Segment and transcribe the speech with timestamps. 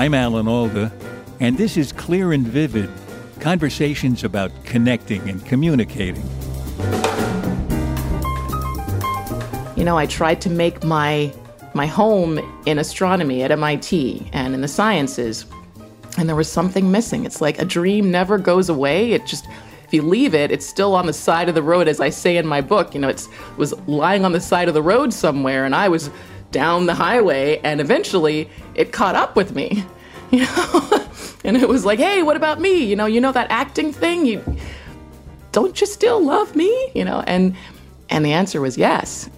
[0.00, 0.92] I'm Alan Alda,
[1.40, 2.88] and this is Clear and Vivid
[3.40, 6.22] conversations about connecting and communicating.
[9.76, 11.34] You know, I tried to make my
[11.74, 15.46] my home in astronomy at MIT and in the sciences,
[16.16, 17.24] and there was something missing.
[17.24, 19.10] It's like a dream never goes away.
[19.14, 19.48] It just
[19.82, 22.36] if you leave it, it's still on the side of the road, as I say
[22.36, 22.94] in my book.
[22.94, 25.88] You know, it's it was lying on the side of the road somewhere, and I
[25.88, 26.08] was
[26.50, 29.84] down the highway, and eventually it caught up with me.
[30.32, 31.06] You know,
[31.44, 32.84] and it was like, hey, what about me?
[32.84, 34.26] You know, you know that acting thing.
[34.26, 34.44] You
[35.52, 36.90] don't you still love me?
[36.94, 37.56] You know, and
[38.10, 39.30] and the answer was yes.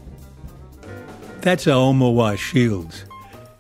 [1.43, 3.05] That's Aomawa Shields,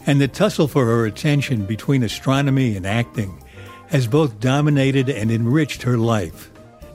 [0.06, 3.42] and the tussle for her attention between astronomy and acting
[3.88, 6.50] has both dominated and enriched her life.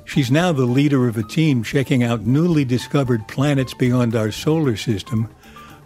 [0.05, 4.77] She's now the leader of a team checking out newly discovered planets beyond our solar
[4.77, 5.29] system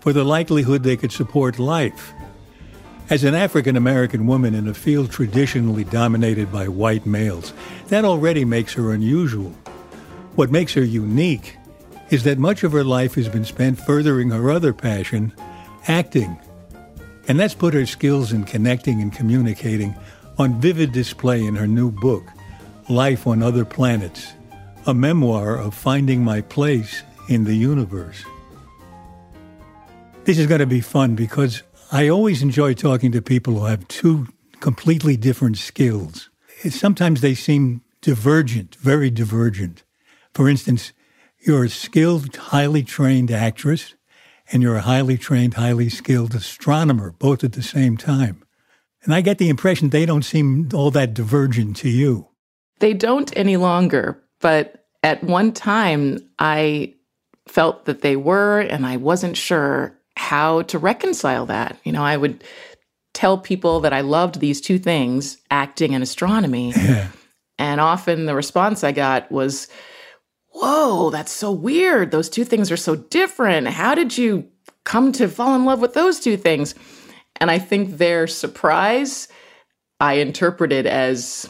[0.01, 2.13] for the likelihood they could support life.
[3.09, 7.53] As an African American woman in a field traditionally dominated by white males,
[7.87, 9.49] that already makes her unusual.
[10.35, 11.57] What makes her unique
[12.11, 15.33] is that much of her life has been spent furthering her other passion,
[15.87, 16.39] acting.
[17.27, 19.95] And that's put her skills in connecting and communicating
[20.37, 22.23] on vivid display in her new book,
[22.89, 24.33] Life on Other Planets,
[24.85, 28.23] a memoir of finding my place in the universe.
[30.25, 33.87] This is going to be fun because I always enjoy talking to people who have
[33.87, 34.27] two
[34.59, 36.29] completely different skills.
[36.69, 39.83] Sometimes they seem divergent, very divergent.
[40.35, 40.93] For instance,
[41.39, 43.95] you're a skilled, highly trained actress,
[44.51, 48.43] and you're a highly trained, highly skilled astronomer, both at the same time.
[49.03, 52.27] And I get the impression they don't seem all that divergent to you.
[52.79, 56.93] They don't any longer, but at one time I
[57.47, 61.79] felt that they were, and I wasn't sure how to reconcile that.
[61.85, 62.43] You know, I would
[63.13, 66.73] tell people that I loved these two things, acting and astronomy.
[66.89, 67.07] Yeah.
[67.57, 69.67] And often the response I got was,
[70.53, 72.11] Whoa, that's so weird.
[72.11, 73.67] Those two things are so different.
[73.67, 74.47] How did you
[74.85, 76.73] come to fall in love with those two things?
[77.35, 79.27] And I think their surprise
[79.99, 81.49] I interpreted as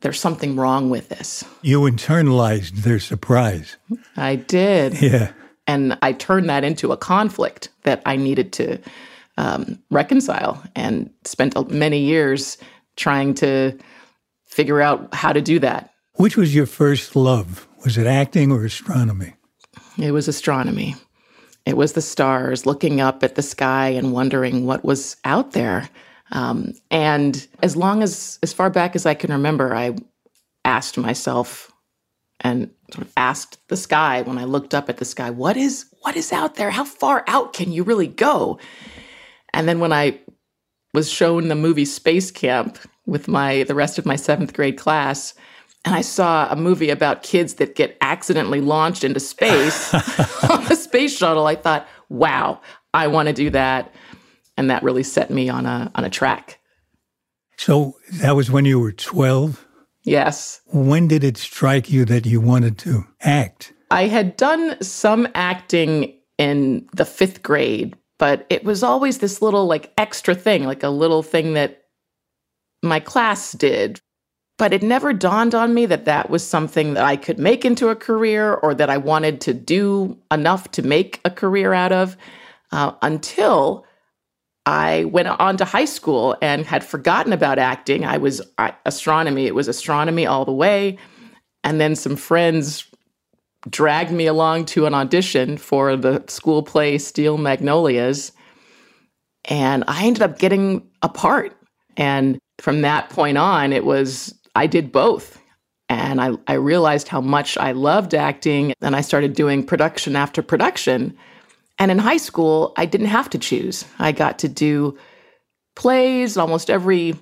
[0.00, 1.44] there's something wrong with this.
[1.62, 3.76] You internalized their surprise.
[4.16, 5.00] I did.
[5.00, 5.32] Yeah.
[5.66, 8.78] And I turned that into a conflict that I needed to
[9.36, 12.58] um, reconcile and spent many years
[12.96, 13.76] trying to
[14.46, 15.90] figure out how to do that.
[16.14, 17.68] Which was your first love?
[17.84, 19.34] Was it acting or astronomy?
[19.98, 20.94] It was astronomy.
[21.66, 25.88] It was the stars, looking up at the sky and wondering what was out there.
[26.32, 29.96] Um, and as long as, as far back as I can remember, I
[30.64, 31.70] asked myself
[32.40, 35.86] and sort of asked the sky when I looked up at the sky, what is
[36.00, 36.70] what is out there?
[36.70, 38.58] How far out can you really go?
[39.52, 40.20] And then when I
[40.94, 45.34] was shown the movie Space Camp with my the rest of my seventh grade class,
[45.84, 49.94] and I saw a movie about kids that get accidentally launched into space
[50.50, 52.60] on a space shuttle, I thought, wow,
[52.92, 53.94] I want to do that.
[54.56, 56.60] And that really set me on a on a track.
[57.56, 59.65] So that was when you were 12?
[60.06, 60.60] Yes.
[60.66, 63.74] When did it strike you that you wanted to act?
[63.90, 69.66] I had done some acting in the fifth grade, but it was always this little
[69.66, 71.82] like extra thing, like a little thing that
[72.84, 74.00] my class did.
[74.58, 77.88] But it never dawned on me that that was something that I could make into
[77.88, 82.16] a career or that I wanted to do enough to make a career out of
[82.70, 83.84] uh, until
[84.66, 88.04] I went on to high school and had forgotten about acting.
[88.04, 90.98] I was uh, astronomy, it was astronomy all the way.
[91.62, 92.84] And then some friends
[93.70, 98.32] dragged me along to an audition for the school play Steel Magnolias.
[99.44, 101.56] And I ended up getting a part.
[101.96, 105.40] And from that point on, it was, I did both.
[105.88, 108.74] And I, I realized how much I loved acting.
[108.80, 111.16] And I started doing production after production.
[111.78, 113.84] And in high school, I didn't have to choose.
[113.98, 114.96] I got to do
[115.74, 117.14] plays almost every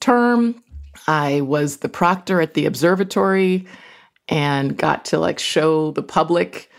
[0.00, 0.62] term.
[1.06, 3.66] I was the proctor at the observatory
[4.28, 6.70] and got to like show the public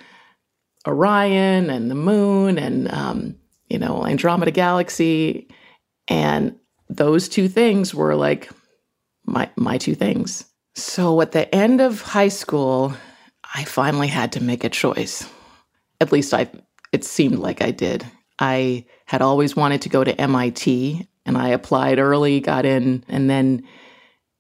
[0.88, 3.36] Orion and the moon and, um,
[3.70, 5.48] you know, Andromeda Galaxy.
[6.08, 6.56] And
[6.90, 8.50] those two things were like
[9.26, 10.46] my, my two things.
[10.76, 12.94] So at the end of high school,
[13.56, 15.28] I finally had to make a choice.
[16.02, 16.50] At least I
[16.92, 18.06] it seemed like I did.
[18.40, 23.30] I had always wanted to go to MIT and I applied early, got in, and
[23.30, 23.64] then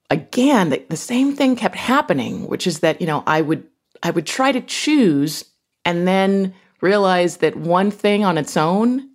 [0.09, 3.63] again, the, the, same thing kept happening, which is that, you know, I would
[4.01, 5.45] I would try to choose
[5.85, 9.09] and then realize that one thing on its own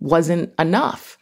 [0.00, 1.18] wasn't enough.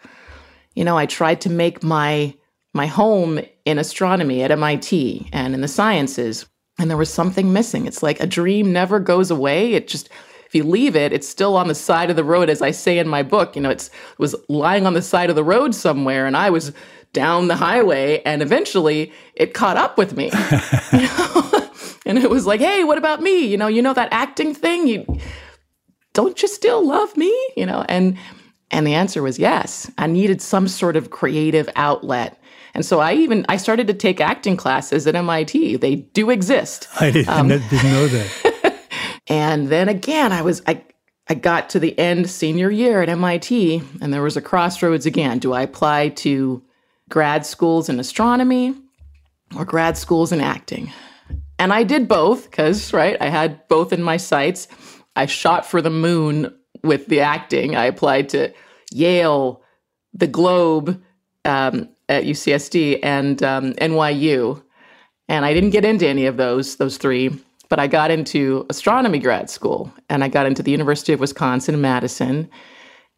[0.75, 2.35] you know, I tried to make my
[2.75, 6.47] my home in astronomy at MIT and in the sciences,
[6.79, 7.87] and there was something missing.
[7.87, 9.75] It's like a dream never goes away.
[9.75, 10.09] It just
[10.49, 12.99] if you leave it, it's still on the side of the road, as I say
[12.99, 13.55] in my book.
[13.55, 16.49] You know, it's it was lying on the side of the road somewhere, and I
[16.49, 16.73] was
[17.13, 20.31] down the highway, and eventually it caught up with me.
[20.93, 21.71] you know?
[22.07, 23.47] and it was like, hey, what about me?
[23.47, 24.87] You know, you know that acting thing?
[24.89, 25.19] You
[26.15, 27.35] don't you still love me?
[27.57, 28.17] You know, and
[28.71, 29.91] and the answer was yes.
[29.99, 32.41] I needed some sort of creative outlet.
[32.75, 35.77] And so I even I started to take acting classes at MIT.
[35.77, 36.89] They do exist.
[37.01, 38.55] I didn't, um, didn't know that.
[39.29, 40.83] and then again, I was I
[41.29, 45.39] I got to the end senior year at MIT, and there was a crossroads again.
[45.39, 46.63] Do I apply to
[47.11, 48.75] grad schools in astronomy
[49.55, 50.91] or grad schools in acting?
[51.59, 54.69] And I did both because, right, I had both in my sights.
[55.17, 57.77] I shot for the moon with the acting.
[57.77, 58.53] I applied to
[58.93, 59.63] Yale,
[60.15, 61.03] the Globe
[61.45, 64.63] um, at UCSD, and um, NYU.
[65.29, 67.39] And I didn't get into any of those, those three,
[67.69, 71.81] but I got into astronomy grad school and I got into the University of Wisconsin
[71.81, 72.49] Madison.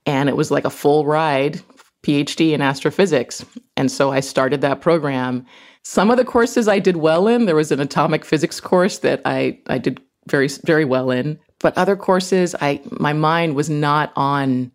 [0.06, 1.60] And it was like a full ride
[2.02, 3.44] PhD in astrophysics.
[3.76, 5.46] And so I started that program.
[5.82, 9.22] Some of the courses I did well in, there was an atomic physics course that
[9.24, 11.38] I, I did very, very well in.
[11.60, 14.72] But other courses, I my mind was not on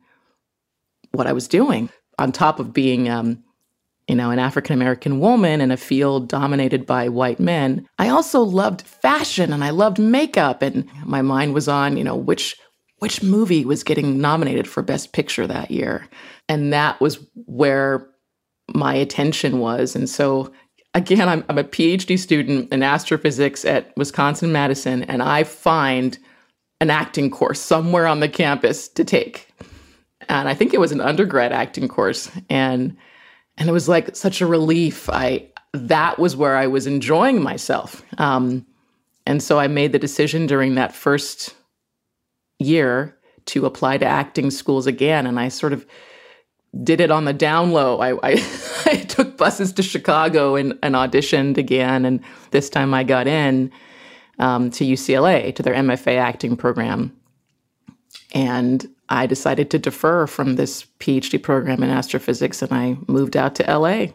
[1.12, 1.89] what I was doing.
[2.18, 3.44] On top of being, um,
[4.07, 8.41] you know, an African American woman in a field dominated by white men, I also
[8.41, 12.55] loved fashion and I loved makeup, and my mind was on, you know, which
[12.99, 16.07] which movie was getting nominated for Best Picture that year,
[16.47, 18.07] and that was where
[18.73, 19.95] my attention was.
[19.95, 20.51] And so,
[20.93, 26.17] again, I'm, I'm a PhD student in astrophysics at Wisconsin Madison, and I find
[26.81, 29.53] an acting course somewhere on the campus to take.
[30.27, 32.31] And I think it was an undergrad acting course.
[32.49, 32.95] And
[33.57, 35.09] and it was like such a relief.
[35.09, 38.03] I that was where I was enjoying myself.
[38.17, 38.65] Um,
[39.25, 41.53] and so I made the decision during that first
[42.59, 45.27] year to apply to acting schools again.
[45.27, 45.85] And I sort of
[46.83, 47.99] did it on the down low.
[47.99, 48.31] I, I,
[48.85, 52.05] I took buses to Chicago and, and auditioned again.
[52.05, 52.21] And
[52.51, 53.71] this time I got in
[54.39, 57.15] um, to UCLA to their MFA acting program.
[58.33, 63.55] And I decided to defer from this PhD program in astrophysics and I moved out
[63.55, 64.07] to LA.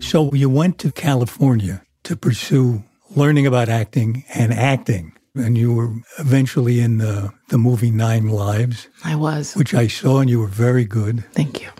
[0.00, 2.84] So you went to California to pursue
[3.16, 5.12] learning about acting and acting.
[5.34, 8.88] And you were eventually in the, the movie Nine Lives.
[9.02, 9.54] I was.
[9.54, 11.24] Which I saw, and you were very good.
[11.32, 11.70] Thank you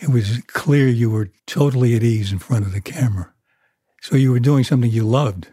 [0.00, 3.32] it was clear you were totally at ease in front of the camera.
[4.00, 5.48] So you were doing something you loved.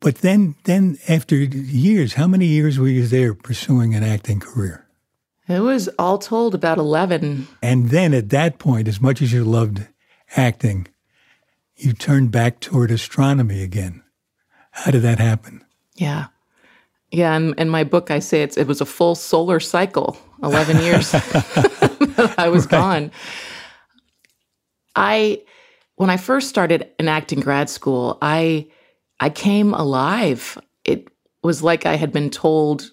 [0.00, 4.86] But then, then after years, how many years were you there pursuing an acting career?
[5.48, 7.48] It was all told about 11.
[7.62, 9.86] And then at that point, as much as you loved
[10.36, 10.86] acting,
[11.76, 14.02] you turned back toward astronomy again.
[14.70, 15.64] How did that happen?
[15.94, 16.26] Yeah.
[17.10, 20.82] Yeah, and in my book, I say it's, it was a full solar cycle, 11
[20.82, 21.14] years
[22.36, 22.70] I was right.
[22.70, 23.10] gone.
[24.94, 25.42] I
[25.96, 28.68] when I first started in acting grad school, I
[29.20, 30.58] I came alive.
[30.84, 31.08] It
[31.42, 32.90] was like I had been told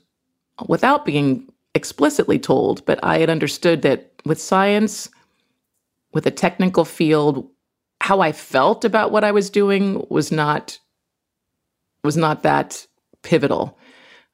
[0.67, 5.09] without being explicitly told, but I had understood that with science,
[6.13, 7.49] with a technical field,
[8.01, 10.79] how I felt about what I was doing was not
[12.03, 12.85] was not that
[13.23, 13.77] pivotal.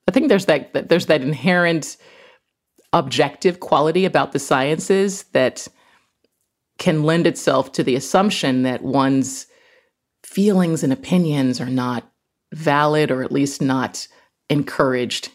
[0.08, 1.98] I think there's that there's that inherent
[2.94, 5.68] objective quality about the sciences that
[6.78, 9.48] can lend itself to the assumption that one's
[10.24, 12.10] feelings and opinions are not
[12.54, 14.08] valid or at least not
[14.50, 15.30] encouraged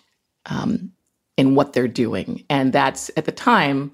[0.46, 0.92] um,
[1.36, 2.44] in what they're doing.
[2.48, 3.92] And that's at the time,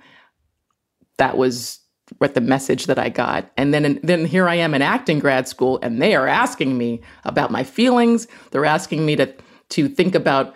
[1.18, 1.80] that was
[2.18, 3.50] what the message that I got.
[3.56, 7.00] And then, then here I am in acting grad school, and they are asking me
[7.25, 8.26] about my feelings.
[8.50, 9.32] They're asking me to
[9.70, 10.54] to think about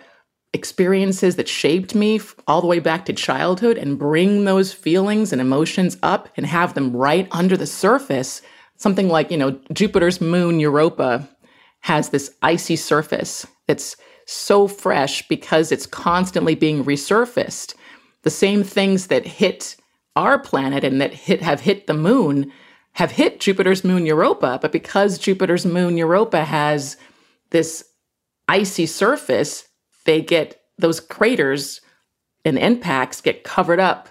[0.53, 5.41] experiences that shaped me all the way back to childhood and bring those feelings and
[5.41, 8.41] emotions up and have them right under the surface.
[8.77, 11.27] Something like, you know, Jupiter's moon Europa
[11.81, 17.75] has this icy surface that's so fresh because it's constantly being resurfaced.
[18.23, 19.75] The same things that hit
[20.15, 22.51] our planet and that hit have hit the moon
[22.93, 26.97] have hit Jupiter's moon Europa, but because Jupiter's moon Europa has
[27.51, 27.85] this
[28.47, 29.67] icy surface,
[30.05, 31.79] they get those craters
[32.43, 34.09] and impacts get covered up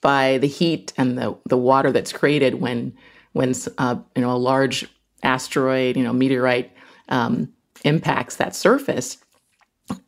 [0.00, 2.96] by the heat and the, the water that's created when
[3.32, 4.86] when uh, you know a large
[5.22, 6.72] asteroid you know meteorite
[7.08, 7.52] um,
[7.84, 9.18] impacts that surface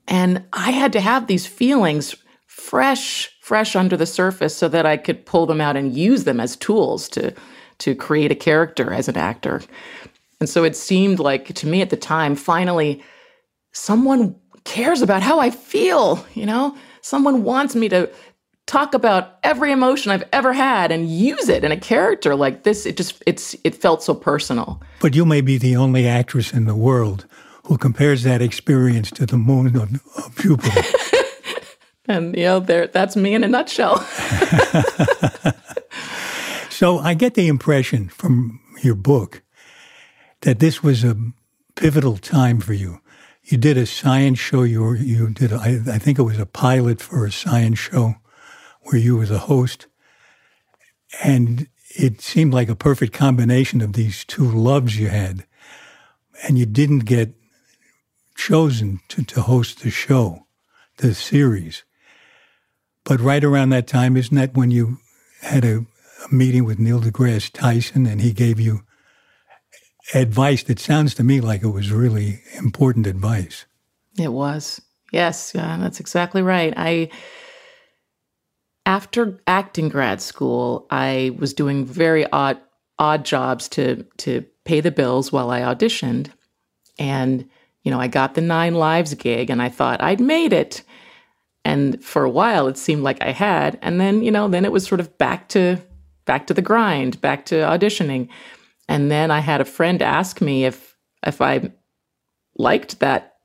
[0.06, 2.14] and i had to have these feelings
[2.52, 6.38] fresh, fresh under the surface so that I could pull them out and use them
[6.38, 7.34] as tools to
[7.78, 9.60] to create a character as an actor.
[10.38, 13.02] And so it seemed like to me at the time, finally,
[13.72, 16.76] someone cares about how I feel, you know?
[17.00, 18.08] Someone wants me to
[18.72, 22.86] talk about every emotion I've ever had and use it in a character like this.
[22.86, 24.80] It just it's it felt so personal.
[25.00, 27.26] But you may be the only actress in the world
[27.64, 30.80] who compares that experience to the moon of, of Jupiter.
[32.08, 33.98] and you know, there that's me in a nutshell.
[36.70, 39.42] so I get the impression from your book
[40.40, 41.14] that this was a
[41.74, 43.00] pivotal time for you.
[43.44, 44.62] You did a science show.
[44.62, 45.52] You were, you did.
[45.52, 48.14] A, I, I think it was a pilot for a science show
[48.84, 49.86] where you were the host,
[51.22, 55.44] and it seemed like a perfect combination of these two loves you had,
[56.42, 57.34] and you didn't get
[58.34, 60.46] chosen to, to host the show,
[60.98, 61.84] the series.
[63.04, 64.98] But right around that time, isn't that when you
[65.42, 68.82] had a, a meeting with Neil deGrasse Tyson and he gave you
[70.14, 73.66] advice that sounds to me like it was really important advice?
[74.18, 74.80] It was.
[75.12, 76.72] Yes, yeah, that's exactly right.
[76.76, 77.10] I
[78.86, 82.58] after acting grad school, I was doing very odd
[82.98, 86.30] odd jobs to to pay the bills while I auditioned.
[86.98, 87.48] And
[87.82, 90.82] you know, I got the 9 Lives gig and I thought I'd made it.
[91.64, 94.72] And for a while it seemed like I had, and then, you know, then it
[94.72, 95.80] was sort of back to
[96.24, 98.28] back to the grind, back to auditioning.
[98.88, 101.72] And then I had a friend ask me if if I
[102.56, 103.36] liked that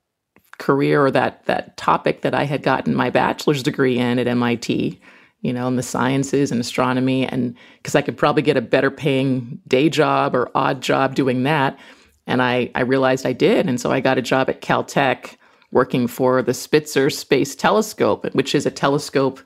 [0.58, 5.00] career or that that topic that I had gotten my bachelor's degree in at MIT
[5.40, 8.90] you know, in the sciences and astronomy, and because I could probably get a better
[8.90, 11.78] paying day job or odd job doing that.
[12.26, 13.68] And I, I realized I did.
[13.68, 15.36] And so I got a job at Caltech
[15.70, 19.40] working for the Spitzer Space Telescope, which is a telescope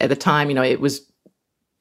[0.00, 1.10] at the time, you know, it was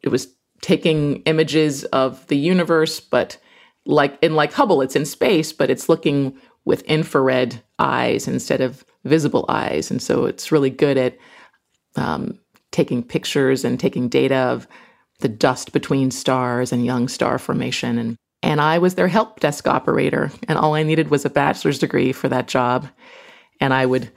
[0.02, 0.28] it was
[0.62, 3.38] taking images of the universe, but
[3.86, 8.86] like in like Hubble, it's in space, but it's looking with infrared eyes instead of
[9.04, 9.92] visible eyes.
[9.92, 11.18] And so it's really good at
[11.96, 12.40] um,
[12.74, 14.68] taking pictures and taking data of
[15.20, 17.98] the dust between stars and young star formation.
[17.98, 20.32] And, and I was their help desk operator.
[20.50, 22.90] And all I needed was a bachelor's degree for that job.
[23.62, 24.12] And I would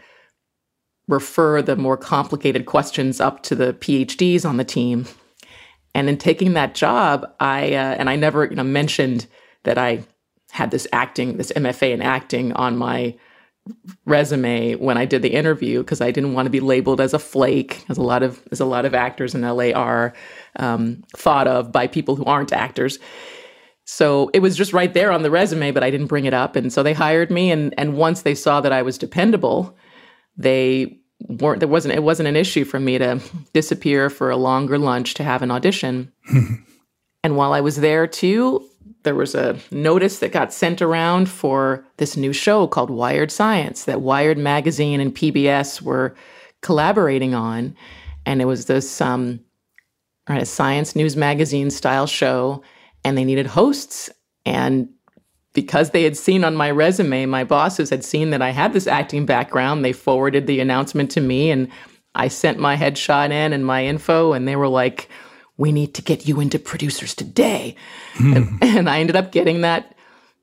[1.06, 5.06] refer the more complicated questions up to the PhDs on the team.
[5.94, 9.26] And in taking that job, I, uh, and I never you know, mentioned
[9.62, 10.04] that I
[10.50, 13.16] had this acting, this MFA in acting on my
[14.04, 17.18] resume when I did the interview because I didn't want to be labeled as a
[17.18, 20.14] flake, as a lot of as a lot of actors in LA are
[20.56, 22.98] um, thought of by people who aren't actors.
[23.84, 26.56] So it was just right there on the resume, but I didn't bring it up,
[26.56, 27.50] and so they hired me.
[27.50, 29.76] and And once they saw that I was dependable,
[30.36, 33.20] they weren't there wasn't it wasn't an issue for me to
[33.52, 36.12] disappear for a longer lunch to have an audition.
[37.24, 38.68] and while I was there too,
[39.06, 43.84] there was a notice that got sent around for this new show called Wired Science
[43.84, 46.16] that Wired Magazine and PBS were
[46.60, 47.76] collaborating on.
[48.26, 49.38] And it was this um,
[50.28, 52.62] a science news magazine style show,
[53.04, 54.10] and they needed hosts.
[54.44, 54.88] And
[55.52, 58.88] because they had seen on my resume, my bosses had seen that I had this
[58.88, 61.68] acting background, they forwarded the announcement to me, and
[62.16, 65.08] I sent my headshot in and my info, and they were like,
[65.58, 67.76] we need to get you into producers today.
[68.14, 68.36] Mm.
[68.36, 69.94] And, and, I ended up getting that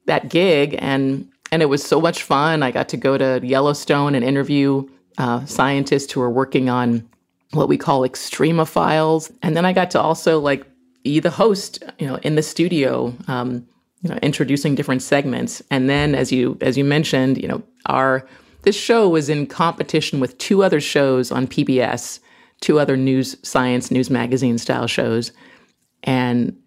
[0.06, 2.64] that gig and and it was so much fun.
[2.64, 7.08] I got to go to Yellowstone and interview uh, scientists who are working on
[7.52, 9.32] what we call extremophiles.
[9.44, 10.66] And then I got to also like
[11.04, 13.68] be the host, you know, in the studio, um,
[14.02, 15.62] you know, introducing different segments.
[15.70, 18.28] And then as you as you mentioned, you know, our
[18.64, 22.20] this show was in competition with two other shows on PBS
[22.64, 25.34] two other news science news magazine style shows.
[26.02, 26.58] And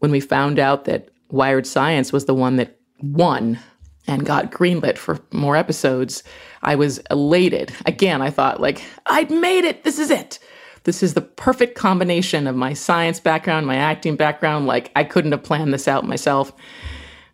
[0.00, 3.60] when we found out that Wired Science was the one that won
[4.06, 6.24] and got greenlit for more episodes,
[6.62, 7.72] I was elated.
[7.86, 9.84] Again, I thought like I'd made it.
[9.84, 10.40] This is it.
[10.82, 14.66] This is the perfect combination of my science background, my acting background.
[14.66, 16.52] Like I couldn't have planned this out myself.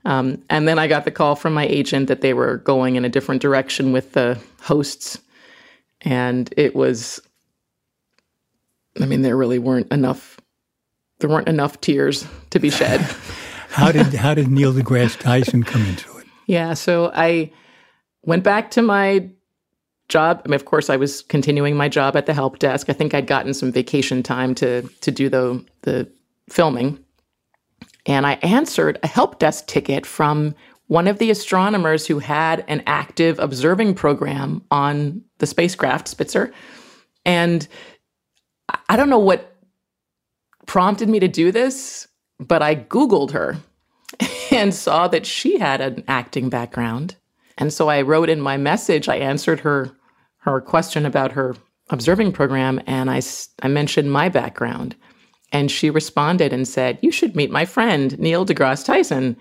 [0.04, 3.04] Um, and then I got the call from my agent that they were going in
[3.06, 5.18] a different direction with the hosts.
[6.02, 7.20] And it was
[9.02, 10.40] I mean, there really weren't enough.
[11.18, 13.00] There weren't enough tears to be shed.
[13.70, 16.26] how did how did Neil deGrasse Tyson come into it?
[16.46, 17.52] Yeah, so I
[18.22, 19.30] went back to my
[20.08, 20.42] job.
[20.44, 22.90] I mean, of course, I was continuing my job at the help desk.
[22.90, 26.10] I think I'd gotten some vacation time to to do the the
[26.48, 26.98] filming,
[28.06, 30.54] and I answered a help desk ticket from
[30.88, 36.52] one of the astronomers who had an active observing program on the spacecraft Spitzer,
[37.24, 37.68] and
[38.90, 39.56] I don't know what
[40.66, 42.08] prompted me to do this,
[42.40, 43.56] but I Googled her
[44.50, 47.14] and saw that she had an acting background.
[47.56, 49.92] And so I wrote in my message, I answered her
[50.38, 51.54] her question about her
[51.90, 53.22] observing program and I,
[53.62, 54.96] I mentioned my background.
[55.52, 59.36] And she responded and said, You should meet my friend, Neil deGrasse Tyson.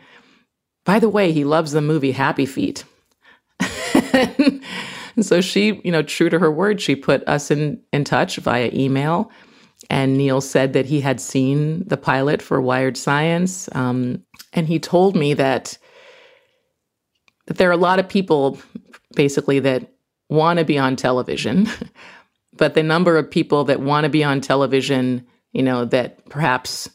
[0.85, 2.83] By the way, he loves the movie Happy Feet.
[5.19, 8.37] and so she, you know, true to her word, she put us in, in touch
[8.37, 9.29] via email.
[9.89, 13.67] And Neil said that he had seen the pilot for Wired Science.
[13.75, 14.23] Um,
[14.53, 15.77] and he told me that,
[17.47, 18.61] that there are a lot of people
[19.13, 19.91] basically that
[20.29, 21.67] want to be on television,
[22.55, 26.89] but the number of people that want to be on television, you know, that perhaps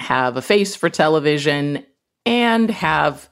[0.00, 1.86] have a face for television
[2.26, 3.28] and have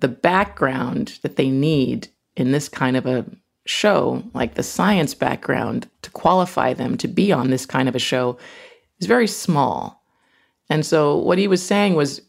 [0.00, 3.24] the background that they need in this kind of a
[3.66, 8.00] show, like the science background to qualify them to be on this kind of a
[8.00, 8.38] show,
[9.00, 10.02] is very small.
[10.70, 12.22] And so what he was saying was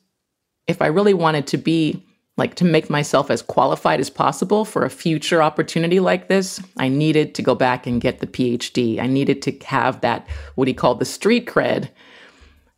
[0.67, 2.05] if I really wanted to be
[2.35, 6.87] like to make myself as qualified as possible for a future opportunity like this, I
[6.89, 8.99] needed to go back and get the PhD.
[8.99, 11.89] I needed to have that, what he called the street cred,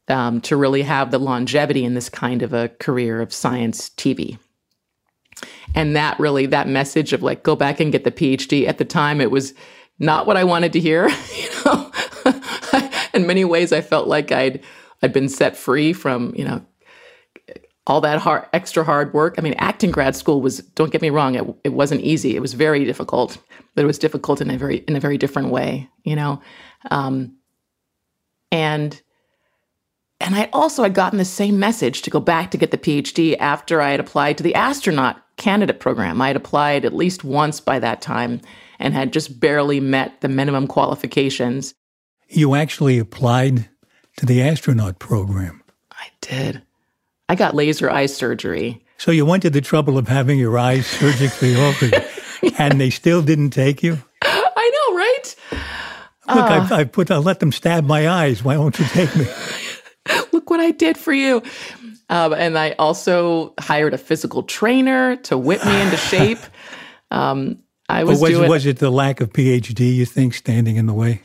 [0.10, 4.38] um, to really have the longevity in this kind of a career of science TV.
[5.74, 8.86] And that really, that message of like, go back and get the PhD at the
[8.86, 9.54] time, it was
[10.00, 11.08] not what I wanted to hear.
[11.38, 11.92] you know,
[13.14, 14.64] in many ways, I felt like I'd,
[15.02, 16.66] I'd been set free from, you know,
[17.88, 19.36] all that hard, extra hard work.
[19.38, 22.36] I mean, acting grad school was, don't get me wrong, it, it wasn't easy.
[22.36, 23.38] It was very difficult,
[23.76, 26.42] but it was difficult in a very, in a very different way, you know?
[26.90, 27.38] Um,
[28.52, 29.00] and,
[30.20, 33.38] and I also had gotten the same message to go back to get the PhD
[33.40, 36.22] after I had applied to the astronaut candidate program.
[36.22, 38.42] I had applied at least once by that time
[38.80, 41.74] and had just barely met the minimum qualifications.
[42.28, 43.70] You actually applied
[44.18, 45.64] to the astronaut program.
[45.92, 46.62] I did.
[47.30, 48.84] I got laser eye surgery.
[48.98, 52.06] So you went to the trouble of having your eyes surgically altered,
[52.58, 53.98] and they still didn't take you?
[54.22, 55.36] I know, right?
[56.28, 58.44] Look, uh, I, I put I let them stab my eyes.
[58.44, 59.26] Why won't you take me?
[60.32, 61.44] Look what I did for you.
[62.10, 66.40] Um, and I also hired a physical trainer to whip me into shape.
[67.12, 70.86] Um, I was, was, doing, was it the lack of PhD you think standing in
[70.86, 71.22] the way?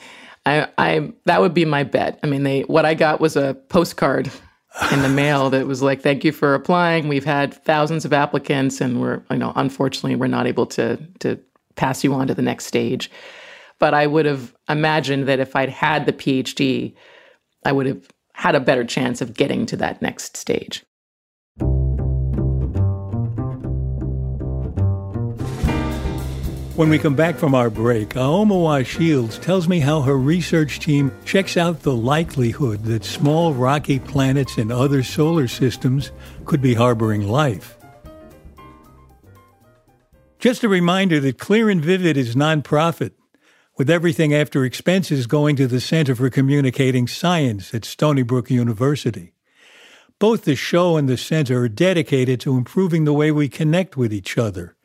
[0.46, 2.18] I, I that would be my bet.
[2.22, 4.30] I mean, they what I got was a postcard
[4.92, 7.08] in the mail that was like, "Thank you for applying.
[7.08, 11.38] We've had thousands of applicants, and we're you know unfortunately we're not able to to
[11.76, 13.10] pass you on to the next stage."
[13.78, 16.94] But I would have imagined that if I'd had the PhD,
[17.64, 18.08] I would have
[18.40, 20.82] had a better chance of getting to that next stage.
[26.74, 31.12] When we come back from our break, Aomawa Shields tells me how her research team
[31.26, 36.10] checks out the likelihood that small rocky planets in other solar systems
[36.46, 37.76] could be harboring life.
[40.38, 43.12] Just a reminder that Clear and Vivid is nonprofit,
[43.80, 49.32] with everything after expenses going to the Center for Communicating Science at Stony Brook University.
[50.18, 54.12] Both the show and the center are dedicated to improving the way we connect with
[54.12, 54.76] each other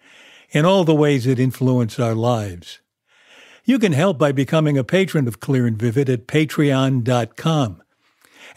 [0.52, 2.80] in all the ways that influence our lives.
[3.66, 7.84] You can help by becoming a patron of Clear and Vivid at patreon.com.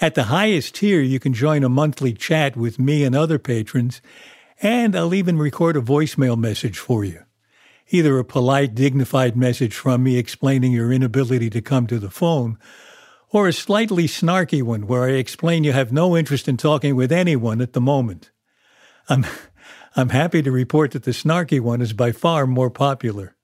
[0.01, 4.01] At the highest tier, you can join a monthly chat with me and other patrons,
[4.63, 7.25] and I'll even record a voicemail message for you.
[7.91, 12.59] Either a polite, dignified message from me explaining your inability to come to the phone,
[13.31, 17.13] or a slightly snarky one where I explain you have no interest in talking with
[17.13, 18.31] anyone at the moment.
[19.09, 19.25] I'm
[19.97, 23.35] I'm happy to report that the snarky one is by far more popular.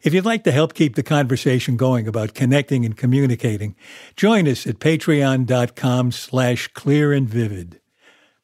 [0.00, 3.76] If you'd like to help keep the conversation going about connecting and communicating,
[4.16, 7.80] join us at patreon.com slash clear and vivid.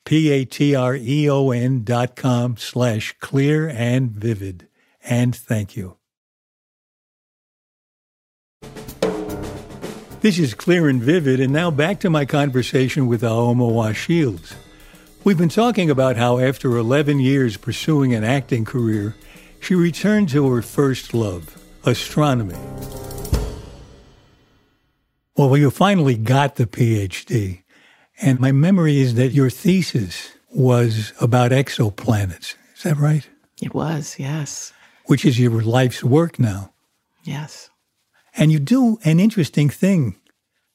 [0.04, 4.67] P-A-T-R-E-O-N dot com slash clear and vivid.
[5.08, 5.96] And thank you.
[10.20, 14.54] This is Clear and Vivid, and now back to my conversation with Aomawa Shields.
[15.24, 19.14] We've been talking about how after 11 years pursuing an acting career,
[19.60, 22.58] she returned to her first love, astronomy.
[25.36, 27.62] Well, you finally got the PhD.
[28.20, 32.56] And my memory is that your thesis was about exoplanets.
[32.76, 33.28] Is that right?
[33.62, 34.72] It was, yes.
[35.08, 36.72] Which is your life's work now.
[37.24, 37.68] Yes.
[38.36, 40.16] And you do an interesting thing.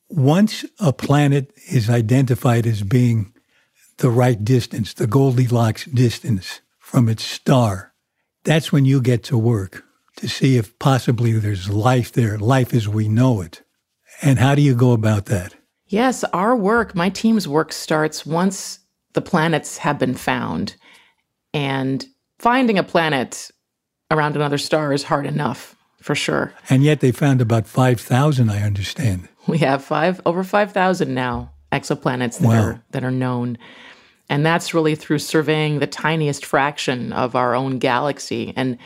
[0.10, 3.34] Once a planet is identified as being
[3.98, 7.94] the right distance, the Goldilocks distance from its star,
[8.44, 9.84] that's when you get to work
[10.18, 13.64] to see if possibly there's life there, life as we know it.
[14.22, 15.56] And how do you go about that?
[15.88, 18.80] Yes, our work, my team's work starts once
[19.14, 20.76] the planets have been found.
[21.54, 22.06] And
[22.40, 23.52] finding a planet
[24.14, 26.54] around another star is hard enough, for sure.
[26.70, 29.28] And yet they found about 5,000, I understand.
[29.48, 32.64] We have five over 5,000 now exoplanets that wow.
[32.64, 33.58] are that are known.
[34.30, 38.78] And that's really through surveying the tiniest fraction of our own galaxy and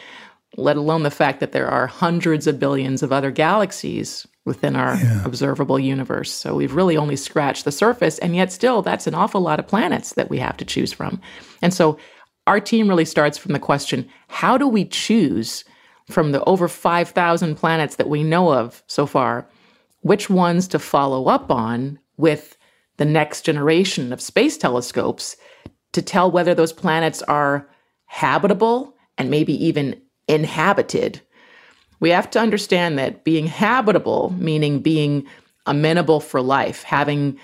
[0.56, 4.96] let alone the fact that there are hundreds of billions of other galaxies within our
[4.96, 5.24] yeah.
[5.26, 6.34] observable universe.
[6.34, 9.68] So we've really only scratched the surface and yet still that's an awful lot of
[9.68, 11.22] planets that we have to choose from.
[11.62, 12.00] And so
[12.48, 15.64] our team really starts from the question, how do we choose
[16.10, 19.48] from the over 5,000 planets that we know of so far
[20.02, 22.58] which ones to follow up on with
[22.96, 25.36] the next generation of space telescopes
[25.92, 27.68] to tell whether those planets are
[28.06, 31.22] habitable and maybe even inhabited.
[32.00, 35.28] We have to understand that being habitable, meaning being
[35.66, 37.38] amenable for life, having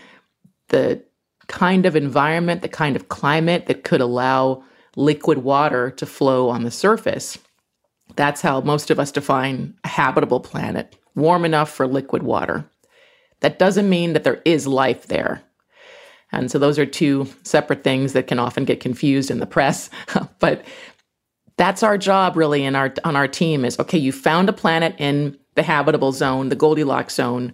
[0.69, 1.03] the
[1.47, 4.63] kind of environment, the kind of climate that could allow
[4.95, 7.37] liquid water to flow on the surface.
[8.15, 12.65] That's how most of us define a habitable planet warm enough for liquid water.
[13.41, 15.41] That doesn't mean that there is life there.
[16.31, 19.89] And so those are two separate things that can often get confused in the press.
[20.39, 20.65] but
[21.57, 24.95] that's our job really in our on our team is okay, you found a planet
[24.97, 27.53] in the habitable zone, the Goldilocks zone.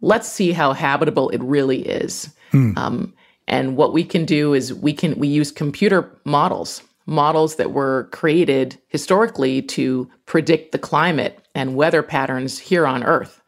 [0.00, 2.34] Let's see how habitable it really is.
[2.50, 2.72] Hmm.
[2.76, 3.14] Um,
[3.46, 8.08] and what we can do is we can we use computer models, models that were
[8.12, 13.40] created historically to predict the climate and weather patterns here on Earth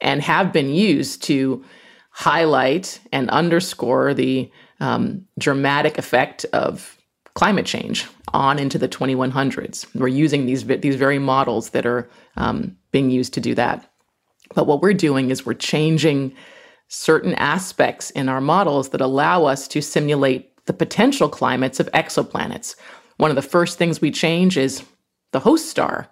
[0.00, 1.64] and have been used to
[2.10, 4.50] highlight and underscore the
[4.80, 6.96] um, dramatic effect of
[7.34, 9.86] climate change on into the 2100s.
[9.94, 13.90] We're using these these very models that are um, being used to do that.
[14.54, 16.34] But what we're doing is we're changing
[16.90, 22.76] certain aspects in our models that allow us to simulate the potential climates of exoplanets.
[23.16, 24.84] One of the first things we change is
[25.32, 26.10] the host star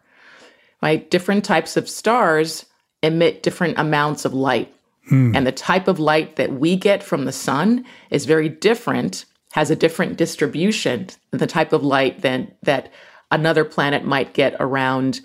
[0.83, 1.11] right?
[1.11, 2.67] Different types of stars
[3.03, 4.73] emit different amounts of light.
[5.09, 5.35] Hmm.
[5.35, 9.71] And the type of light that we get from the sun is very different, has
[9.71, 12.93] a different distribution than the type of light than that
[13.31, 15.21] another planet might get around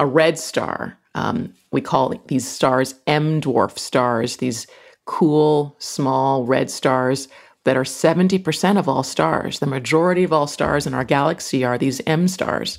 [0.00, 0.98] a red star.
[1.14, 4.66] Um, we call these stars M dwarf stars, these
[5.06, 7.28] cool, small red stars
[7.64, 9.58] that are 70% of all stars.
[9.58, 12.78] The majority of all stars in our galaxy are these M stars.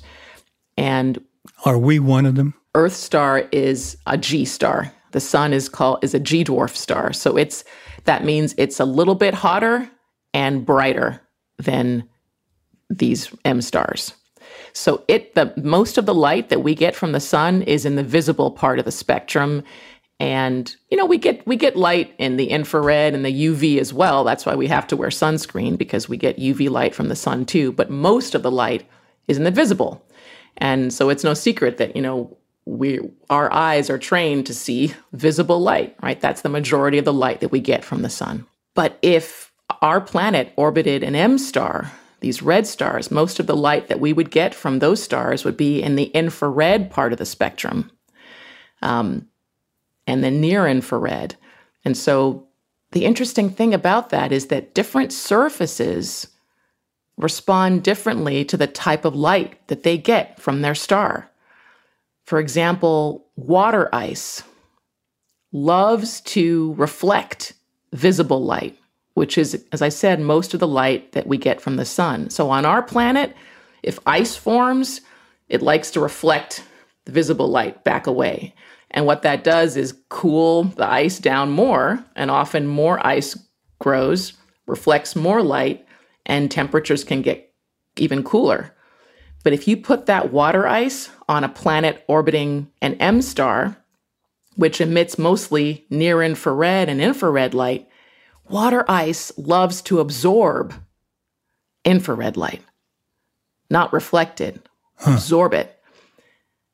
[0.76, 1.22] And
[1.64, 2.54] are we one of them?
[2.74, 4.92] Earth star is a G star.
[5.12, 7.12] The sun is called is a G dwarf star.
[7.12, 7.64] So it's
[8.04, 9.90] that means it's a little bit hotter
[10.34, 11.20] and brighter
[11.58, 12.08] than
[12.90, 14.12] these M stars.
[14.76, 17.96] So it the most of the light that we get from the sun is in
[17.96, 19.64] the visible part of the spectrum
[20.20, 23.94] and you know we get we get light in the infrared and the UV as
[23.94, 24.22] well.
[24.22, 27.46] That's why we have to wear sunscreen because we get UV light from the sun
[27.46, 28.86] too, but most of the light
[29.28, 30.04] is in the visible.
[30.58, 32.36] And so it's no secret that, you know,
[32.66, 36.20] we our eyes are trained to see visible light, right?
[36.20, 38.44] That's the majority of the light that we get from the sun.
[38.74, 43.88] But if our planet orbited an M star, these red stars, most of the light
[43.88, 47.26] that we would get from those stars would be in the infrared part of the
[47.26, 47.90] spectrum,
[48.82, 49.26] um,
[50.06, 51.36] and the near infrared.
[51.84, 52.46] And so
[52.92, 56.28] the interesting thing about that is that different surfaces
[57.16, 61.30] respond differently to the type of light that they get from their star.
[62.24, 64.42] For example, water ice
[65.52, 67.54] loves to reflect
[67.92, 68.76] visible light,
[69.16, 72.28] which is, as I said, most of the light that we get from the sun.
[72.28, 73.34] So on our planet,
[73.82, 75.00] if ice forms,
[75.48, 76.62] it likes to reflect
[77.06, 78.54] the visible light back away.
[78.90, 83.38] And what that does is cool the ice down more, and often more ice
[83.78, 84.34] grows,
[84.66, 85.86] reflects more light,
[86.26, 87.54] and temperatures can get
[87.96, 88.74] even cooler.
[89.44, 93.78] But if you put that water ice on a planet orbiting an M star,
[94.56, 97.88] which emits mostly near infrared and infrared light,
[98.48, 100.74] water ice loves to absorb
[101.84, 102.62] infrared light,
[103.70, 105.12] not reflect it, huh.
[105.14, 105.72] absorb it.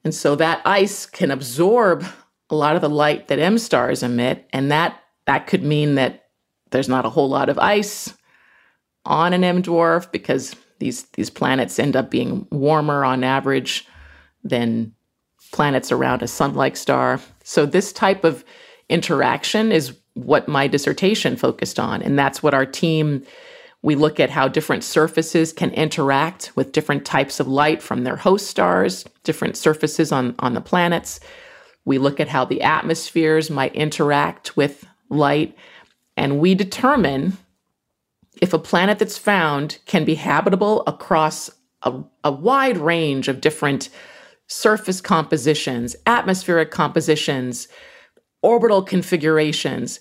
[0.05, 2.05] And so that ice can absorb
[2.51, 6.27] a lot of the light that M stars emit, and that that could mean that
[6.71, 8.15] there's not a whole lot of ice
[9.05, 13.87] on an M dwarf because these these planets end up being warmer on average
[14.43, 14.93] than
[15.53, 17.21] planets around a sun-like star.
[17.45, 18.45] So this type of
[18.89, 23.25] interaction is what my dissertation focused on and that's what our team
[23.83, 28.17] we look at how different surfaces can interact with different types of light from their
[28.17, 31.19] host stars, different surfaces on, on the planets.
[31.85, 35.57] We look at how the atmospheres might interact with light,
[36.17, 37.37] and we determine
[38.41, 41.51] if a planet that's found can be habitable across
[41.83, 43.89] a, a wide range of different
[44.47, 47.67] surface compositions, atmospheric compositions,
[48.43, 50.01] orbital configurations.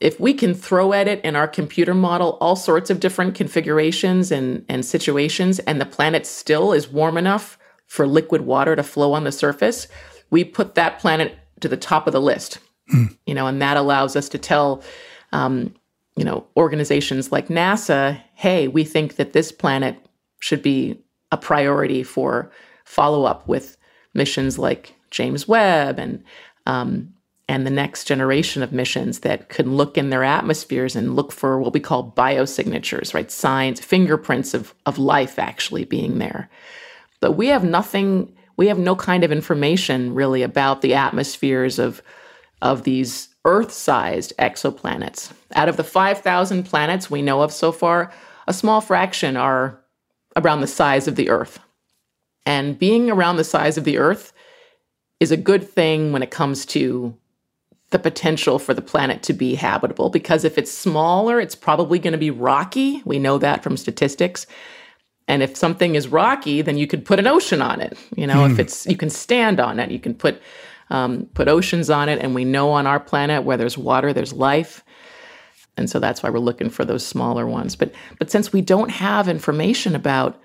[0.00, 4.30] If we can throw at it in our computer model all sorts of different configurations
[4.30, 9.12] and, and situations, and the planet still is warm enough for liquid water to flow
[9.14, 9.86] on the surface,
[10.30, 12.58] we put that planet to the top of the list.
[12.92, 13.16] Mm.
[13.26, 14.82] You know, and that allows us to tell
[15.32, 15.74] um,
[16.16, 19.96] you know, organizations like NASA, hey, we think that this planet
[20.40, 20.98] should be
[21.30, 22.50] a priority for
[22.84, 23.76] follow up with
[24.14, 26.24] missions like James Webb and
[26.64, 27.12] um,
[27.48, 31.60] and the next generation of missions that can look in their atmospheres and look for
[31.60, 33.30] what we call biosignatures, right?
[33.30, 36.50] Signs, fingerprints of, of life actually being there.
[37.20, 42.02] But we have nothing, we have no kind of information really about the atmospheres of,
[42.62, 45.32] of these Earth sized exoplanets.
[45.54, 48.12] Out of the 5,000 planets we know of so far,
[48.48, 49.80] a small fraction are
[50.34, 51.60] around the size of the Earth.
[52.44, 54.32] And being around the size of the Earth
[55.20, 57.16] is a good thing when it comes to
[57.90, 62.12] the potential for the planet to be habitable because if it's smaller, it's probably going
[62.12, 63.00] to be rocky.
[63.04, 64.46] We know that from statistics.
[65.28, 67.96] And if something is rocky, then you could put an ocean on it.
[68.16, 68.60] You know, if hmm.
[68.60, 70.40] it's you can stand on it, you can put
[70.90, 72.20] um, put oceans on it.
[72.20, 74.84] And we know on our planet where there's water, there's life.
[75.76, 77.76] And so that's why we're looking for those smaller ones.
[77.76, 80.40] But but since we don't have information about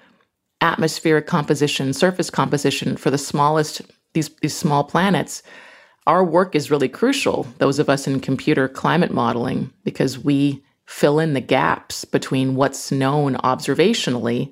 [0.62, 3.82] atmospheric composition, surface composition for the smallest
[4.14, 5.42] these these small planets,
[6.12, 7.48] our work is really crucial.
[7.60, 12.92] Those of us in computer climate modeling because we fill in the gaps between what's
[12.92, 14.52] known observationally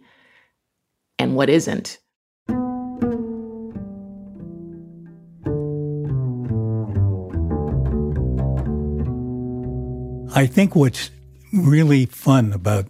[1.19, 1.97] and what isn't.
[10.33, 11.11] I think what's
[11.51, 12.85] really fun about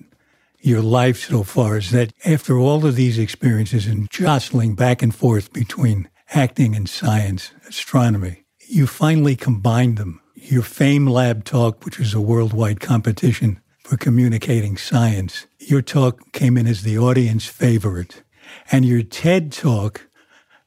[0.60, 5.15] your life so far is that after all of these experiences and jostling back and
[5.15, 10.21] forth between acting and science, astronomy, you finally combined them.
[10.36, 16.58] Your Fame Lab talk, which was a worldwide competition for communicating science, your talk came
[16.58, 18.23] in as the audience favorite.
[18.71, 20.08] And your TED talk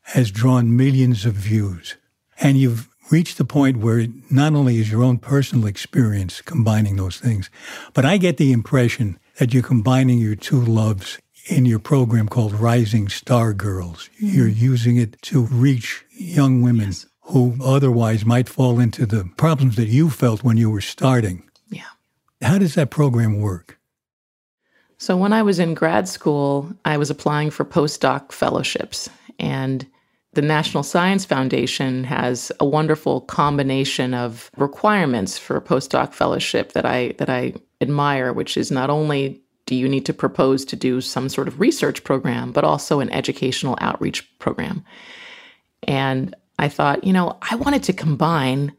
[0.03, 1.97] has drawn millions of views.
[2.41, 7.19] And you've reached the point where not only is your own personal experience combining those
[7.19, 7.51] things,
[7.95, 12.55] but I get the impression that you're combining your two loves in your program called
[12.55, 14.09] Rising Star Girls.
[14.17, 14.29] Mm-hmm.
[14.29, 17.07] You're using it to reach young women yes.
[17.27, 21.49] Who otherwise might fall into the problems that you felt when you were starting.
[21.69, 21.85] Yeah.
[22.41, 23.79] How does that program work?
[24.99, 29.11] So, when I was in grad school, I was applying for postdoc fellowships.
[29.39, 29.87] And
[30.35, 36.87] the National Science Foundation has a wonderful combination of requirements for a postdoc fellowship that
[36.87, 41.01] I that I admire, which is not only do you need to propose to do
[41.01, 44.85] some sort of research program, but also an educational outreach program.
[45.85, 48.73] And I thought, you know, I wanted to combine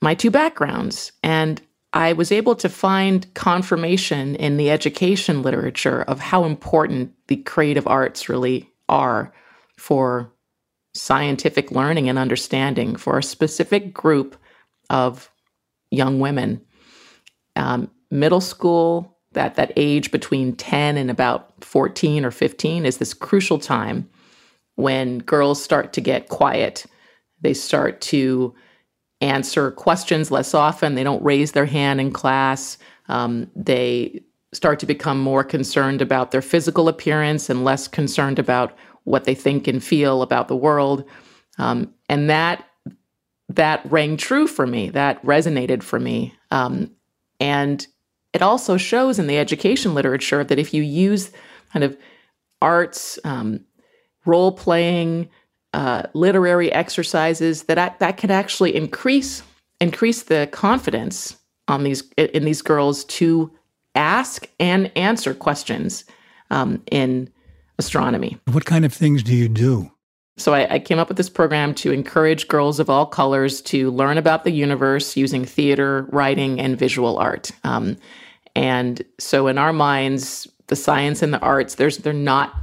[0.00, 1.60] my two backgrounds and
[1.92, 7.88] I was able to find confirmation in the education literature of how important the creative
[7.88, 9.32] arts really are
[9.76, 10.32] for
[10.94, 14.36] scientific learning and understanding for a specific group
[14.88, 15.28] of
[15.90, 16.60] young women.
[17.56, 23.12] Um, middle school, that, that age between 10 and about 14 or 15 is this
[23.12, 24.08] crucial time
[24.76, 26.86] when girls start to get quiet.
[27.42, 28.54] They start to
[29.20, 30.94] answer questions less often.
[30.94, 32.78] They don't raise their hand in class.
[33.08, 38.76] Um, they start to become more concerned about their physical appearance and less concerned about
[39.04, 41.04] what they think and feel about the world.
[41.58, 42.64] Um, and that
[43.48, 44.88] that rang true for me.
[44.90, 46.34] That resonated for me.
[46.50, 46.90] Um,
[47.38, 47.86] and
[48.32, 51.30] it also shows in the education literature that if you use
[51.72, 51.96] kind of
[52.62, 53.64] arts, um,
[54.24, 55.28] role playing,
[55.72, 59.42] uh, literary exercises, that that can actually increase
[59.80, 61.36] increase the confidence
[61.68, 63.50] on these in these girls to
[63.94, 66.04] ask and answer questions
[66.50, 67.30] um, in
[67.78, 68.38] astronomy.
[68.50, 69.90] What kind of things do you do?
[70.38, 73.90] So I, I, came up with this program to encourage girls of all colors to
[73.90, 77.50] learn about the universe using theater, writing, and visual art.
[77.64, 77.98] Um,
[78.56, 82.54] and so in our minds, the science and the arts, there's they're not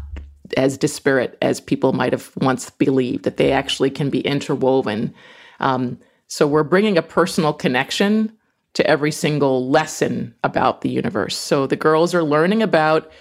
[0.58, 3.24] as disparate as people might have once believed.
[3.24, 5.14] That they actually can be interwoven.
[5.60, 8.32] Um, so we're bringing a personal connection
[8.74, 11.36] to every single lesson about the universe.
[11.36, 13.12] So the girls are learning about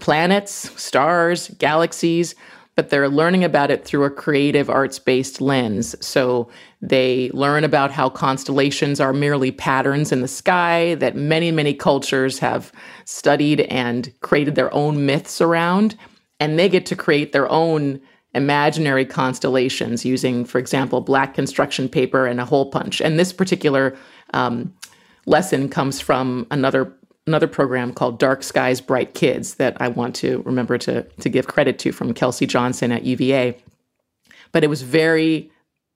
[0.00, 2.34] planets, stars, galaxies,
[2.76, 5.94] but they're learning about it through a creative arts based lens.
[6.04, 6.48] So
[6.82, 12.38] they learn about how constellations are merely patterns in the sky that many, many cultures
[12.40, 12.72] have
[13.04, 15.96] studied and created their own myths around.
[16.40, 18.00] And they get to create their own
[18.34, 23.00] imaginary constellations using, for example, black construction paper and a hole punch.
[23.00, 23.96] And this particular
[24.32, 24.74] um,
[25.26, 26.92] lesson comes from another
[27.26, 31.46] another program called Dark Skies Bright Kids that I want to remember to to give
[31.46, 33.56] credit to from Kelsey Johnson at UVA.
[34.52, 35.50] But it was very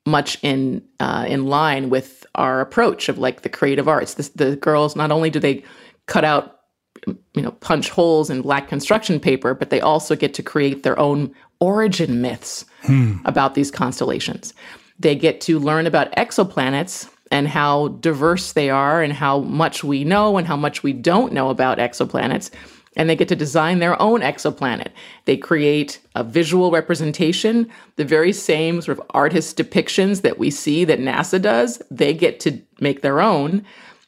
[0.07, 4.15] much in uh, in line with our approach of like the creative arts.
[4.15, 5.65] The girls not only do they
[6.07, 6.58] cut out
[7.07, 10.99] you know punch holes in black construction paper, but they also get to create their
[10.99, 13.17] own origin myths hmm.
[13.25, 14.55] about these constellations.
[14.99, 20.05] They get to learn about exoplanets and how diverse they are and how much we
[20.05, 22.51] know and how much we don't know about exoplanets.
[22.97, 24.89] And they get to design their own exoplanet.
[25.27, 30.85] They create a visual representation, the very same sort of artist depictions that we see
[30.85, 31.81] that NASA does.
[31.91, 33.65] They get to make their own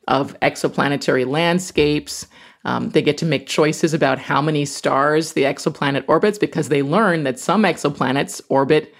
[0.08, 2.26] of exoplanetary landscapes.
[2.64, 6.82] Um, they get to make choices about how many stars the exoplanet orbits because they
[6.82, 8.94] learn that some exoplanets orbit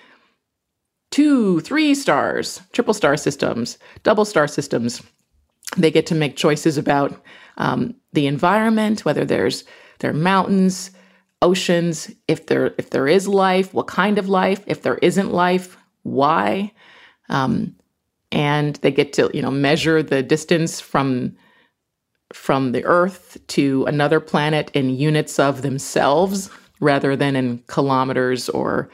[1.10, 5.02] two, three stars, triple star systems, double star systems.
[5.76, 7.22] They get to make choices about
[7.58, 9.64] um, the environment, whether there's
[9.98, 10.90] there are mountains,
[11.42, 15.76] oceans, if there if there is life, what kind of life, if there isn't life,
[16.02, 16.72] why,
[17.28, 17.76] um,
[18.32, 21.36] and they get to you know measure the distance from
[22.32, 28.88] from the Earth to another planet in units of themselves rather than in kilometers or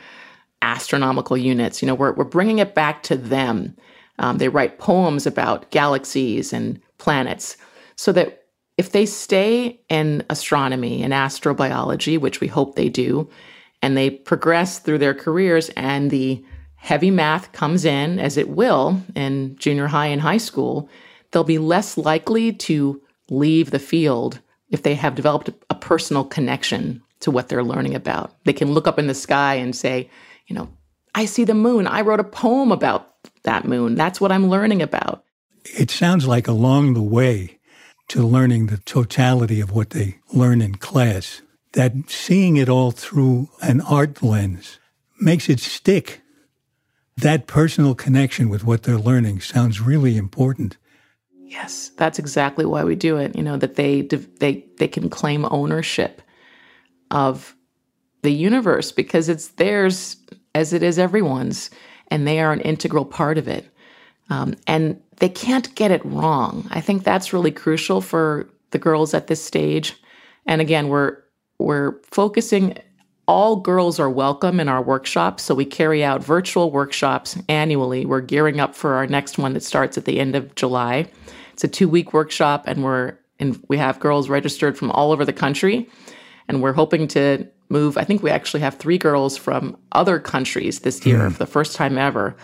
[0.62, 1.82] astronomical units.
[1.82, 3.76] You know, we're, we're bringing it back to them.
[4.18, 7.56] Um, they write poems about galaxies and planets
[7.96, 8.44] so that
[8.76, 13.28] if they stay in astronomy and astrobiology, which we hope they do,
[13.82, 16.44] and they progress through their careers and the
[16.76, 20.88] heavy math comes in, as it will in junior high and high school,
[21.30, 27.02] they'll be less likely to leave the field if they have developed a personal connection
[27.20, 28.32] to what they're learning about.
[28.44, 30.10] They can look up in the sky and say,
[30.46, 30.68] you know,
[31.14, 31.86] I see the moon.
[31.86, 33.94] I wrote a poem about that moon.
[33.94, 35.24] That's what I'm learning about.
[35.64, 37.58] It sounds like along the way
[38.08, 43.48] to learning the totality of what they learn in class, that seeing it all through
[43.62, 44.78] an art lens
[45.20, 46.22] makes it stick.
[47.16, 50.76] That personal connection with what they're learning sounds really important.
[51.48, 53.36] Yes, that's exactly why we do it.
[53.36, 56.20] You know that they they they can claim ownership
[57.12, 57.54] of
[58.22, 60.16] the universe because it's theirs
[60.56, 61.70] as it is everyone's,
[62.08, 63.70] and they are an integral part of it.
[64.28, 66.66] Um, and they can't get it wrong.
[66.70, 69.94] I think that's really crucial for the girls at this stage.
[70.46, 71.18] And again, we're
[71.60, 72.76] we're focusing
[73.26, 75.42] all girls are welcome in our workshops.
[75.42, 78.06] So we carry out virtual workshops annually.
[78.06, 81.10] We're gearing up for our next one that starts at the end of July.
[81.52, 85.24] It's a two week workshop, and we're and we have girls registered from all over
[85.24, 85.88] the country.
[86.48, 87.98] And we're hoping to move.
[87.98, 91.32] I think we actually have three girls from other countries this year mm.
[91.32, 92.36] for the first time ever.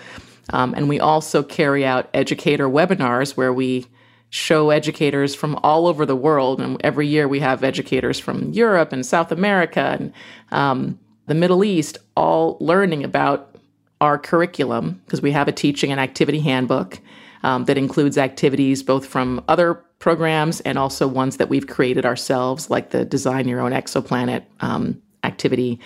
[0.50, 3.86] Um, and we also carry out educator webinars where we
[4.32, 6.58] show educators from all over the world.
[6.58, 10.12] And every year we have educators from Europe and South America and
[10.50, 13.54] um, the Middle East all learning about
[14.00, 16.98] our curriculum because we have a teaching and activity handbook
[17.42, 22.70] um, that includes activities both from other programs and also ones that we've created ourselves,
[22.70, 25.78] like the Design Your Own Exoplanet um, activity.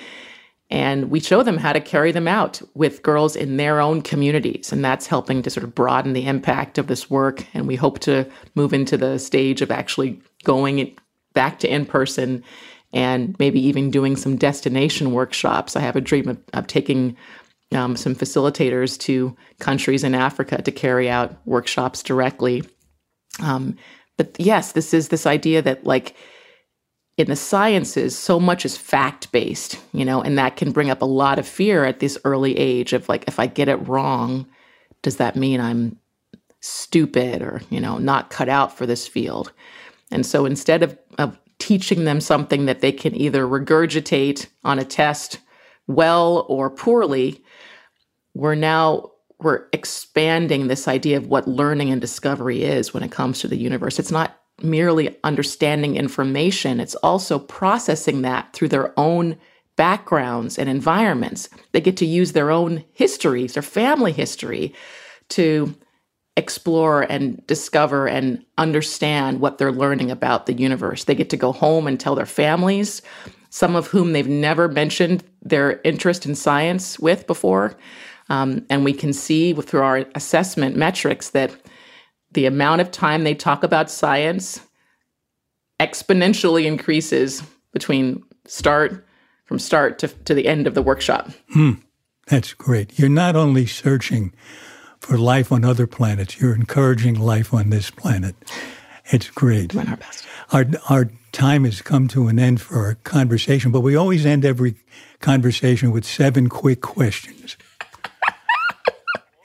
[0.68, 4.72] And we show them how to carry them out with girls in their own communities.
[4.72, 7.46] And that's helping to sort of broaden the impact of this work.
[7.54, 10.96] And we hope to move into the stage of actually going
[11.34, 12.42] back to in person
[12.92, 15.76] and maybe even doing some destination workshops.
[15.76, 17.16] I have a dream of, of taking
[17.72, 22.64] um, some facilitators to countries in Africa to carry out workshops directly.
[23.40, 23.76] Um,
[24.16, 26.16] but yes, this is this idea that, like,
[27.16, 31.00] in the sciences, so much is fact based, you know, and that can bring up
[31.00, 34.46] a lot of fear at this early age of like, if I get it wrong,
[35.02, 35.98] does that mean I'm
[36.60, 39.52] stupid or, you know, not cut out for this field?
[40.10, 44.84] And so instead of, of teaching them something that they can either regurgitate on a
[44.84, 45.38] test
[45.86, 47.42] well or poorly,
[48.34, 53.40] we're now we're expanding this idea of what learning and discovery is when it comes
[53.40, 53.98] to the universe.
[53.98, 59.36] It's not merely understanding information, it's also processing that through their own
[59.76, 61.48] backgrounds and environments.
[61.72, 64.74] They get to use their own histories, their family history,
[65.30, 65.74] to
[66.36, 71.04] explore and discover and understand what they're learning about the universe.
[71.04, 73.02] They get to go home and tell their families,
[73.50, 77.76] some of whom they've never mentioned their interest in science with before.
[78.28, 81.54] Um, and we can see through our assessment metrics that
[82.36, 84.60] the amount of time they talk about science
[85.80, 89.04] exponentially increases between start
[89.46, 91.30] from start to, to the end of the workshop.
[91.50, 91.72] Hmm.
[92.26, 92.98] That's great.
[92.98, 94.32] You're not only searching
[95.00, 96.38] for life on other planets.
[96.40, 98.34] You're encouraging life on this planet.
[99.06, 99.68] It's great.
[99.68, 100.26] Doing our best.
[100.52, 104.44] Our, our time has come to an end for our conversation, but we always end
[104.44, 104.74] every
[105.20, 107.56] conversation with seven quick questions.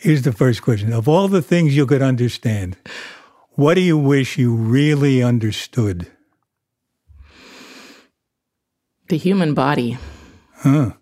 [0.02, 0.92] Here's the first question.
[0.92, 2.76] Of all the things you could understand,
[3.52, 6.08] what do you wish you really understood?
[9.10, 9.98] The human body.
[10.56, 10.94] Huh.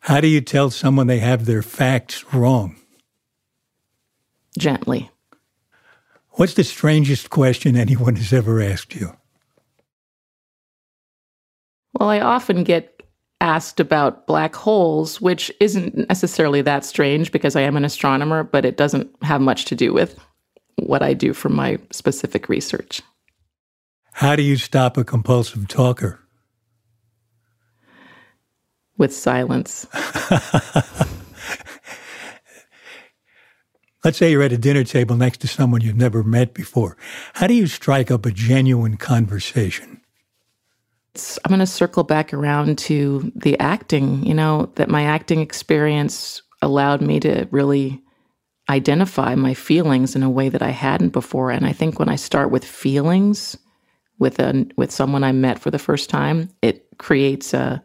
[0.00, 2.76] How do you tell someone they have their facts wrong?
[4.58, 5.10] gently.
[6.32, 9.16] What's the strangest question anyone has ever asked you?
[11.92, 12.93] Well, I often get
[13.44, 18.64] asked about black holes, which isn't necessarily that strange because I am an astronomer, but
[18.64, 20.18] it doesn't have much to do with
[20.76, 23.02] what I do for my specific research.
[24.12, 26.20] How do you stop a compulsive talker?
[28.96, 29.86] With silence.
[34.04, 36.96] Let's say you're at a dinner table next to someone you've never met before.
[37.34, 40.00] How do you strike up a genuine conversation?
[41.16, 46.42] I'm going to circle back around to the acting, you know, that my acting experience
[46.60, 48.02] allowed me to really
[48.68, 51.50] identify my feelings in a way that I hadn't before.
[51.50, 53.56] And I think when I start with feelings
[54.18, 57.82] with a with someone I met for the first time, it creates a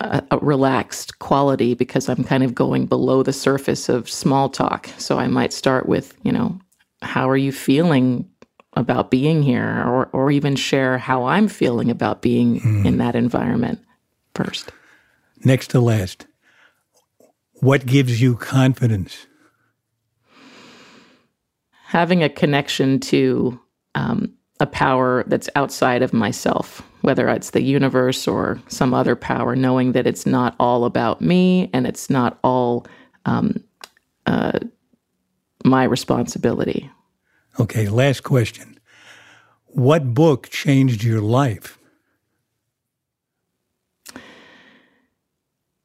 [0.00, 4.88] a, a, relaxed quality because I'm kind of going below the surface of small talk.
[4.98, 6.58] So I might start with, you know,
[7.00, 8.28] how are you feeling
[8.76, 12.84] about being here or or even share how I'm feeling about being mm.
[12.84, 13.80] in that environment
[14.34, 14.72] first.
[15.44, 16.26] Next to last.
[17.54, 19.26] What gives you confidence?
[21.86, 23.60] Having a connection to
[23.94, 29.54] um, a power that's outside of myself, whether it's the universe or some other power,
[29.54, 32.86] knowing that it's not all about me and it's not all
[33.26, 33.62] um,
[34.26, 34.58] uh,
[35.64, 36.90] my responsibility.
[37.58, 38.78] Okay, last question.
[39.66, 41.78] What book changed your life?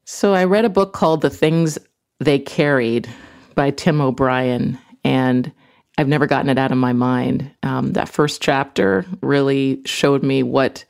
[0.04, 1.78] So I read a book called The Things
[2.18, 3.08] They Carried
[3.54, 4.78] by Tim O'Brien.
[5.04, 5.52] And
[5.98, 7.50] I've never gotten it out of my mind.
[7.62, 10.84] Um, that first chapter really showed me what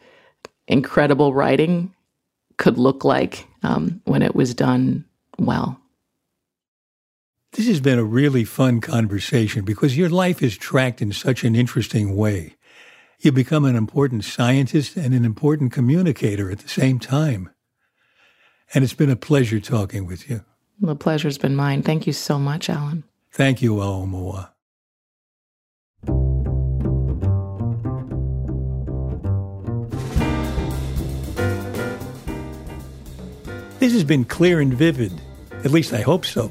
[0.67, 1.95] incredible writing
[2.59, 5.05] could look like um, when it was done
[5.39, 5.80] well.
[7.53, 11.57] This has been a really fun conversation because your life is tracked in such an
[11.57, 12.55] interesting way.
[13.19, 17.51] You become an important scientist and an important communicator at the same time.
[18.73, 20.45] And it's been a pleasure talking with you.
[20.81, 21.83] The pleasure's been mine.
[21.83, 23.03] Thank you so much, Alan.
[23.33, 24.51] Thank you, Aomawa.
[33.81, 35.13] This has been clear and vivid.
[35.65, 36.51] At least I hope so.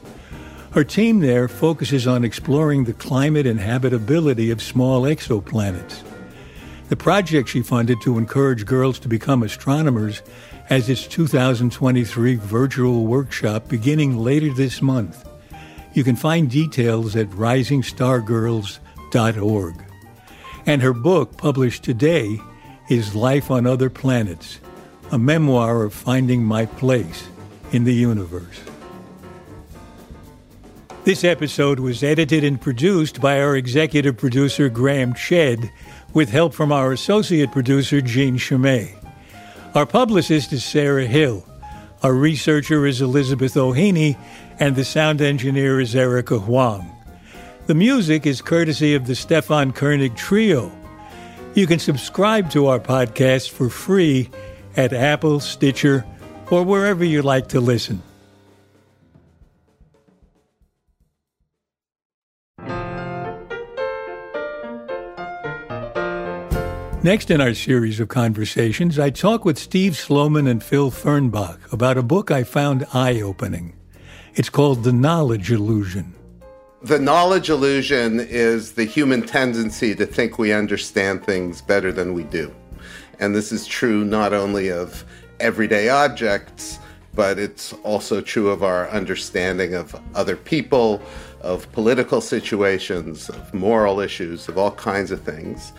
[0.71, 6.01] Her team there focuses on exploring the climate and habitability of small exoplanets.
[6.87, 10.21] The project she funded to encourage girls to become astronomers
[10.67, 15.27] has its 2023 virtual workshop beginning later this month.
[15.93, 19.85] You can find details at risingstargirls.org.
[20.65, 22.39] And her book, published today,
[22.89, 24.61] is Life on Other Planets,
[25.11, 27.27] a memoir of finding my place
[27.73, 28.70] in the universe.
[31.03, 35.71] This episode was edited and produced by our executive producer, Graham Chedd,
[36.13, 38.93] with help from our associate producer, Jean Chimay.
[39.73, 41.43] Our publicist is Sarah Hill.
[42.03, 44.15] Our researcher is Elizabeth O'Haney,
[44.59, 46.87] and the sound engineer is Erica Huang.
[47.65, 50.71] The music is courtesy of the Stefan Koenig Trio.
[51.55, 54.29] You can subscribe to our podcast for free
[54.77, 56.05] at Apple, Stitcher,
[56.51, 58.03] or wherever you like to listen.
[67.03, 71.97] Next in our series of conversations, I talk with Steve Sloman and Phil Fernbach about
[71.97, 73.73] a book I found eye opening.
[74.35, 76.13] It's called The Knowledge Illusion.
[76.83, 82.21] The knowledge illusion is the human tendency to think we understand things better than we
[82.25, 82.53] do.
[83.19, 85.03] And this is true not only of
[85.39, 86.77] everyday objects,
[87.15, 91.01] but it's also true of our understanding of other people,
[91.41, 95.73] of political situations, of moral issues, of all kinds of things.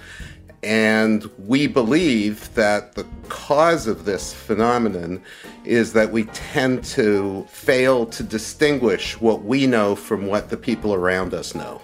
[0.62, 5.20] And we believe that the cause of this phenomenon
[5.64, 10.94] is that we tend to fail to distinguish what we know from what the people
[10.94, 11.80] around us know.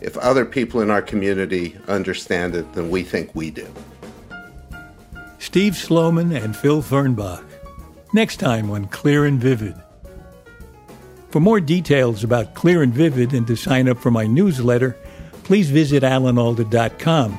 [0.00, 3.72] If other people in our community understand it, then we think we do.
[5.38, 7.44] Steve Sloman and Phil Fernbach.
[8.12, 9.76] Next time on Clear and Vivid.
[11.30, 14.96] For more details about Clear and Vivid and to sign up for my newsletter,
[15.44, 17.38] please visit alanalda.com.